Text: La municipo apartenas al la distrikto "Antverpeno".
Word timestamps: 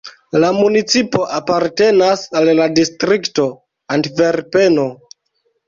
La 0.43 0.47
municipo 0.59 1.21
apartenas 1.39 2.25
al 2.41 2.51
la 2.61 2.67
distrikto 2.81 3.47
"Antverpeno". 3.99 4.91